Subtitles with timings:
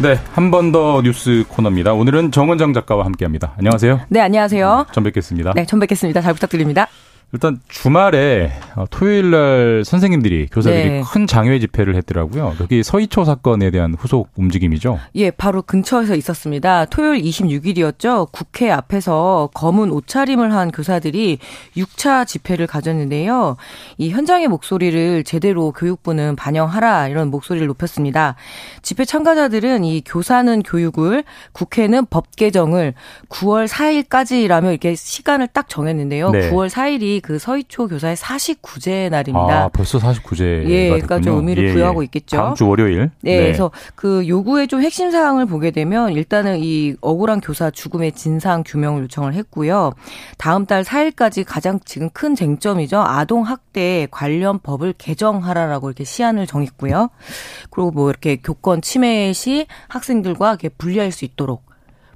[0.00, 1.92] 네, 한 번 더 뉴스 코너입니다.
[1.92, 3.54] 오늘은 정원장 작가와 함께합니다.
[3.58, 4.00] 안녕하세요.
[4.08, 4.86] 네, 안녕하세요.
[4.92, 5.52] 전 뵙겠습니다.
[5.54, 6.20] 네, 전 뵙겠습니다.
[6.20, 6.86] 잘 부탁드립니다.
[7.32, 11.02] 일단 주말에 어, 토요일 날 선생님들이 교사들이 네.
[11.12, 12.56] 큰 장외 집회를 했더라고요.
[12.60, 14.98] 여기 서희초 사건에 대한 후속 움직임이죠.
[15.16, 16.86] 예, 바로 근처에서 있었습니다.
[16.86, 18.32] 토요일 26일이었죠.
[18.32, 21.38] 국회 앞에서 검은 옷차림을 한 교사들이
[21.76, 23.56] 6차 집회를 가졌는데요.
[23.98, 28.36] 이 현장의 목소리를 제대로 교육부는 반영하라 이런 목소리를 높였습니다.
[28.80, 32.94] 집회 참가자들은 이 교사는 교육을, 국회는 법 개정을
[33.28, 36.30] 9월 4일까지라며 이렇게 시간을 딱 정했는데요.
[36.30, 36.50] 네.
[36.50, 39.64] 9월 4일이 그 서희초 교사의 49제 날입니다.
[39.64, 42.36] 아, 벌써 49제가 예, 그러니까 좀 의미를 부여하고 있겠죠.
[42.36, 43.10] 다음 주 월요일.
[43.20, 48.62] 네, 그래서 그 요구의 좀 핵심 사항을 보게 되면 일단은 이 억울한 교사 죽음의 진상
[48.66, 49.92] 규명을 요청을 했고요.
[50.36, 53.00] 다음 달 4일까지 가장 지금 큰 쟁점이죠.
[53.00, 57.10] 아동 학대 관련 법을 개정하라라고 이렇게 시한을 정했고요.
[57.70, 61.67] 그리고 뭐 이렇게 교권 침해 시 학생들과 이렇게 분리할 수 있도록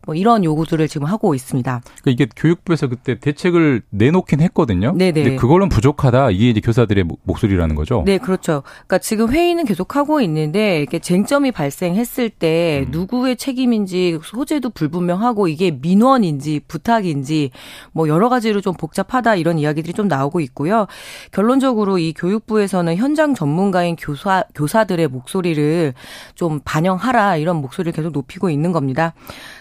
[0.04, 1.80] 뭐 이런 요구들을 지금 하고 있습니다.
[2.02, 4.92] 그러니까 이게 교육부에서 그때 대책을 내놓긴 했거든요.
[4.96, 5.12] 네네.
[5.22, 6.30] 근데 그걸로는 부족하다.
[6.30, 8.02] 이게 이제 교사들의 목- 목소리라는 거죠.
[8.04, 8.62] 네, 그렇죠.
[8.86, 12.90] 그러니까 지금 회의는 계속 하고 있는데 이렇게 쟁점이 발생했을 때 음.
[12.90, 17.50] 누구의 책임인지 소재도 불분명하고 이게 민원인지 부탁인지
[17.92, 20.86] 뭐 여러 가지로 좀 복잡하다 이런 이야기들이 좀 나오고 있고요.
[21.30, 25.94] 결론적으로 이 교육부에서는 현장 전문가인 교사 교사들의 목소리를
[26.34, 29.14] 좀 반영하라 이런 목소리를 계속 높이고 있는 겁니다.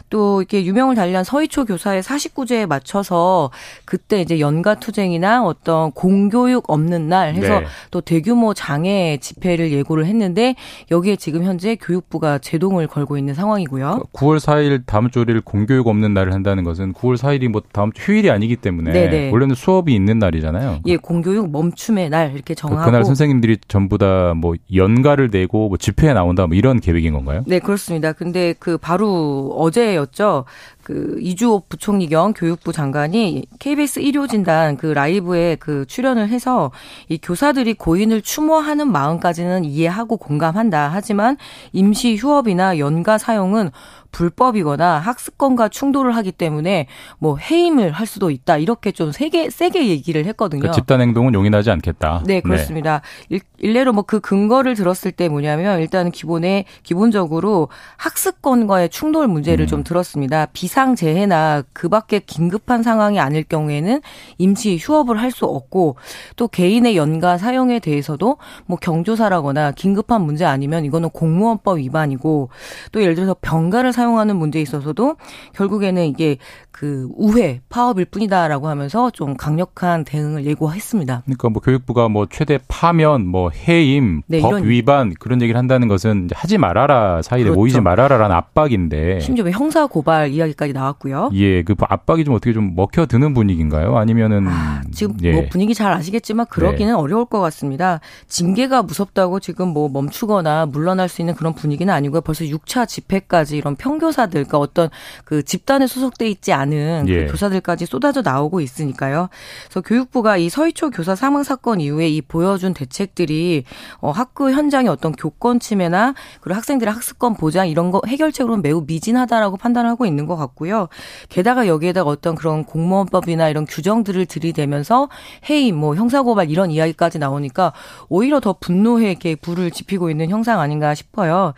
[0.09, 3.51] 또 이렇게 유명을 달리한 서희초 교사의 49제에 맞춰서
[3.85, 7.65] 그때 이제 연가 투쟁이나 어떤 공교육 없는 날 해서 네.
[7.91, 10.55] 또 대규모 장애 집회를 예고를 했는데
[10.91, 14.03] 여기에 지금 현재 교육부가 제동을 걸고 있는 상황이고요.
[14.13, 18.01] 9월 4일 다음 주 월요일 공교육 없는 날을 한다는 것은 9월 4일이 뭐 다음 주
[18.01, 19.29] 휴일이 아니기 때문에 네네.
[19.31, 20.79] 원래는 수업이 있는 날이잖아요.
[20.87, 26.13] 예, 공교육 멈춤의 날 이렇게 정하고 그날 선생님들이 전부 다 뭐 연가를 내고 뭐 집회에
[26.13, 27.43] 나온다 뭐 이런 계획인 건가요?
[27.45, 28.13] 네, 그렇습니다.
[28.13, 30.20] 근데 그 바로 어제였죠.
[30.21, 30.45] 거죠.
[30.83, 36.71] 그 이주호 부총리 겸 교육부 장관이 KBS 일요 진단 그 라이브에 그 출연을 해서
[37.09, 40.91] 이 교사들이 고인을 추모하는 마음까지는 이해하고 공감한다.
[40.93, 41.37] 하지만
[41.73, 43.71] 임시 휴업이나 연가 사용은
[44.11, 46.87] 불법이거나 학습권과 충돌을 하기 때문에
[47.17, 48.57] 뭐 해임을 할 수도 있다.
[48.57, 50.59] 이렇게 좀 세게 세게 얘기를 했거든요.
[50.59, 52.23] 그러니까 집단 행동은 용인하지 않겠다.
[52.25, 53.01] 네, 그렇습니다.
[53.29, 59.67] 일, 일례로 뭐 그 근거를 들었을 때 뭐냐면 일단은 기본에 기본적으로 학습권과의 충돌 문제를 음.
[59.67, 60.47] 좀 들었습니다.
[60.51, 64.01] 비상 재해나 그 밖에 긴급한 상황이 아닐 경우에는
[64.39, 65.95] 임시 휴업을 할 수 없고
[66.35, 72.49] 또 개인의 연가 사용에 대해서도 뭐 경조사라거나 긴급한 문제 아니면 이거는 공무원법 위반이고
[72.91, 75.15] 또 예를 들어서 병가를 사용하는 문제에 있어서도
[75.53, 76.37] 결국에는 이게
[76.71, 81.21] 그 우회 파업일 뿐이다라고 하면서 좀 강력한 대응을 예고했습니다.
[81.25, 86.29] 그러니까 뭐 교육부가 뭐 최대 파면, 뭐 해임, 네, 법 위반 그런 얘기를 한다는 것은
[86.33, 87.59] 하지 말아라 사이에 그렇죠.
[87.59, 89.19] 모이지 말아라라는 압박인데.
[89.19, 91.31] 심지어 뭐 형사 고발 이야 기까지 나왔고요.
[91.33, 93.97] 예, 그 압박이 좀 어떻게 좀 먹혀드는 분위기인가요?
[93.97, 95.33] 아니면은 아, 지금 예.
[95.33, 97.99] 뭐 분위기 잘 아시겠지만 그러기는 어려울 것 같습니다.
[98.27, 102.21] 징계가 무섭다고 지금 뭐 멈추거나 물러날 수 있는 그런 분위기는 아니고요.
[102.21, 104.89] 벌써 6차 집회까지 이런 평교사들, 그러니까 어떤
[105.25, 107.25] 그 집단에 소속돼 있지 않은 예.
[107.25, 109.29] 그 교사들까지 쏟아져 나오고 있으니까요.
[109.65, 113.63] 그래서 교육부가 이 서희초 교사 사망 사건 이후에 이 보여준 대책들이
[113.99, 119.57] 어, 학교 현장의 어떤 교권 침해나 그리고 학생들의 학습권 보장 이런 거 해결책으로는 매우 미진하다라고
[119.57, 120.89] 판단을 하고 있는 것 같고 요.
[121.29, 125.09] 게다가 여기에다가 어떤 그런 공무원법이나 이런 규정들을 들이대면서
[125.49, 127.73] 해임, 뭐 형사고발 이런 이야기까지 나오니까
[128.09, 131.53] 오히려 더 분노에 이렇게 불을 지피고 있는 형상 아닌가 싶어요.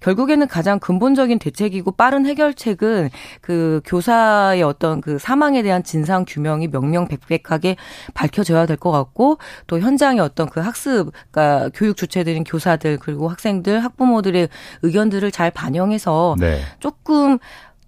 [0.00, 3.08] 결국에는 가장 근본적인 대책이고 빠른 해결책은
[3.40, 7.76] 그 교사의 어떤 그 사망에 대한 진상 규명이 명명백백하게
[8.12, 9.38] 밝혀져야 될 것 같고
[9.68, 14.48] 또 현장의 어떤 그 학습, 그러니까 교육 주체들인 교사들 그리고 학생들, 학부모들의
[14.82, 16.62] 의견들을 잘 반영해서 네.
[16.80, 17.38] 조금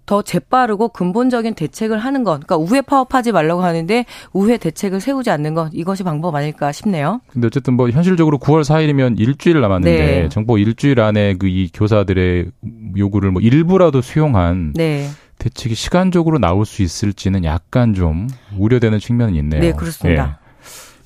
[0.05, 2.33] 더 재빠르고 근본적인 대책을 하는 것.
[2.45, 5.71] 그러니까 우회 파업하지 말라고 하는데 우회 대책을 세우지 않는 것.
[5.73, 7.21] 이것이 방법 아닐까 싶네요.
[7.27, 10.29] 근데 어쨌든 뭐 현실적으로 9월 4일이면 일주일 남았는데 네.
[10.29, 12.51] 정부 일주일 안에 그 이 교사들의
[12.97, 15.07] 요구를 뭐 일부라도 수용한 네.
[15.37, 19.61] 대책이 시간적으로 나올 수 있을지는 약간 좀 우려되는 측면은 있네요.
[19.61, 20.39] 네, 그렇습니다.
[20.41, 20.45] 예.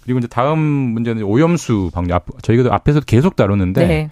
[0.03, 2.13] 그리고 이제 다음 문제는 오염수 방류.
[2.15, 4.09] 앞, 저희가 앞에서 계속 다뤘는데 네.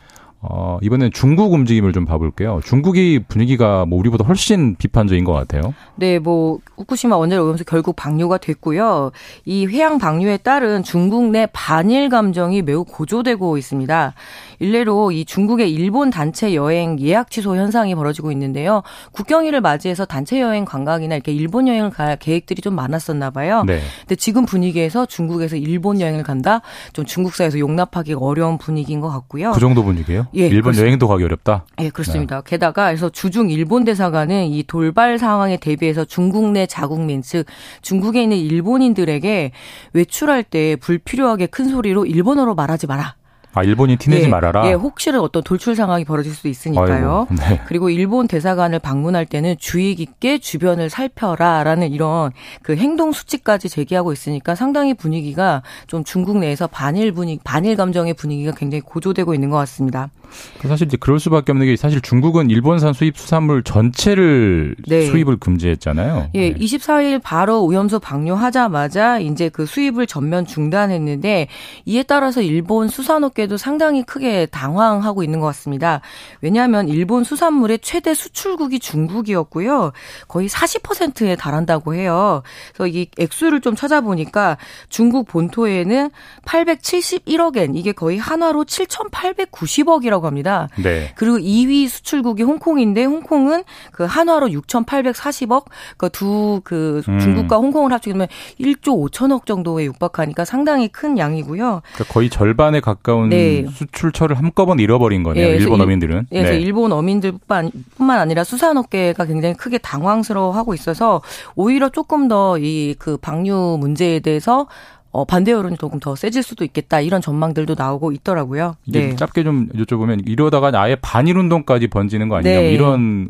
[0.50, 2.62] 어, 이번엔 중국 움직임을 좀 봐볼게요.
[2.64, 5.74] 중국이 분위기가 뭐 우리보다 훨씬 비판적인 것 같아요.
[5.96, 9.12] 네, 뭐 후쿠시마 원자력 오염수 결국 방류가 됐고요.
[9.46, 14.14] 이 회양 방류에 따른 중국 내 반일 감정이 매우 고조되고 있습니다.
[14.60, 18.84] 일례로 이 중국의 일본 단체 여행 예약 취소 현상이 벌어지고 있는데요.
[19.12, 23.64] 국경일을 맞이해서 단체 여행 관광이나 이렇게 일본 여행을 갈 계획들이 좀 많았었나 봐요.
[23.66, 23.82] 네.
[24.02, 26.62] 근데 지금 분위기에서 중국에서 일본 여행을 간다?
[26.94, 29.52] 좀 중국 사회에서 용납하기 어려운 분위기인 것 같고요.
[29.52, 30.28] 그 정도 분위기예요?
[30.38, 30.48] 예.
[30.48, 30.86] 일본 그렇습니다.
[30.86, 31.66] 여행도 가기 어렵다?
[31.80, 32.38] 예, 그렇습니다.
[32.38, 32.42] 네.
[32.46, 37.46] 게다가 그래서 주중 일본 대사관은 이 돌발 상황에 대비해서 중국 내 자국민 즉
[37.82, 39.52] 중국에 있는 일본인들에게
[39.94, 43.16] 외출할 때 불필요하게 큰 소리로 일본어로 말하지 마라.
[43.58, 44.68] 아, 일본이 티내지 예, 말아라.
[44.68, 47.26] 예, 혹시라도 어떤 돌출 상황이 벌어질 수도 있으니까요.
[47.28, 47.60] 아이고, 네.
[47.66, 52.32] 그리고 일본 대사관을 방문할 때는 주의 깊게 주변을 살펴라라는 이런
[52.62, 58.52] 그 행동 수칙까지 제기하고 있으니까 상당히 분위기가 좀 중국 내에서 반일 분위 반일 감정의 분위기가
[58.52, 60.12] 굉장히 고조되고 있는 것 같습니다.
[60.60, 65.06] 그 사실 이제 그럴 수밖에 없는 게 사실 중국은 일본산 수입 수산물 전체를 네.
[65.06, 66.30] 수입을 금지했잖아요.
[66.36, 66.58] 예, 네.
[66.58, 71.48] 24일 바로 오염수 방류하자마자 이제 그 수입을 전면 중단했는데
[71.86, 76.02] 이에 따라서 일본 수산업계도 상당히 크게 당황하고 있는 것 같습니다.
[76.42, 79.92] 왜냐하면 일본 수산물의 최대 수출국이 중국이었고요.
[80.28, 82.44] 거의 40%에 달한다고 해요.
[82.74, 84.58] 그래서 이 액수를 좀 찾아보니까
[84.90, 86.10] 중국 본토에는
[86.46, 90.68] 871억 엔 이게 거의 한화로 7,890억이라고 수출이라고 합니다.
[90.76, 91.12] 네.
[91.16, 95.66] 그리고 2위 수출국이 홍콩인데 홍콩은 그 한화로 6,840억,
[95.98, 97.20] 그 두그 그 음.
[97.20, 98.28] 중국과 홍콩을 합치면
[98.60, 101.82] 1조 5천억 정도에 육박하니까 상당히 큰 양이고요.
[101.94, 103.66] 그러니까 거의 절반에 가까운 네.
[103.72, 105.48] 수출처를 한꺼번에 잃어버린 거네요.
[105.48, 106.28] 네, 일본 어민들은.
[106.30, 106.60] 네, 네.
[106.60, 111.22] 일본 어민들뿐만 뿐만 아니라 수산업계가 굉장히 크게 당황스러워하고 있어서
[111.56, 114.68] 오히려 조금 더 이 그 방류 문제에 대해서
[115.12, 118.76] 어, 반대 여론이 조금 더 세질 수도 있겠다 이런 전망들도 나오고 있더라고요.
[118.88, 119.16] 네.
[119.16, 122.72] 짧게 좀 여쭤보면 이러다가 아예 반일 운동까지 번지는 거 아니냐 네.
[122.74, 123.30] 이런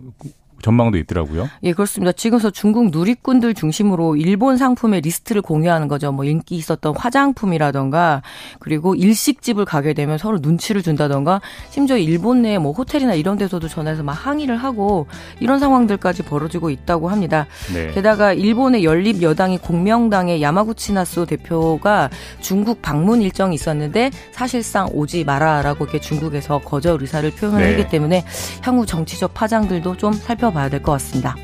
[0.62, 1.50] 전망도 있더라고요.
[1.63, 2.12] 예, 그렇습니다.
[2.12, 6.12] 지금서 중국 누리꾼들 중심으로 일본 상품의 리스트를 공유하는 거죠.
[6.12, 8.21] 뭐 인기 있었던 화장품이라던가
[8.59, 14.04] 그리고 일식집을 가게 되면 서로 눈치를 준다던가 심지어 일본 내 뭐 호텔이나 이런 데서도 전화해서
[14.04, 15.07] 막 항의를 하고
[15.39, 17.48] 이런 상황들까지 벌어지고 있다고 합니다.
[17.74, 17.92] 네.
[17.92, 22.09] 게다가 일본의 연립 여당이 공명당의 야마구치 나스 대표가
[22.42, 27.71] 중국 방문 일정이 있었는데 사실상 오지 마라라고 이렇게 중국에서 거절 의사를 표현을 네.
[27.71, 28.25] 했기 때문에
[28.62, 31.36] 향후 정치적 파장들도 좀 살펴 살펴봐야 될 것 같습니다.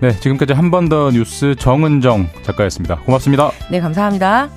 [0.00, 2.96] 네, 지금까지 한 번 더 뉴스 정은정 작가였습니다.
[2.96, 3.50] 고맙습니다.
[3.70, 4.48] 네, 감사합니다.